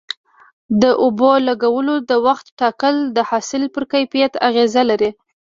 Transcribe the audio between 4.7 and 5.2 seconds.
لري.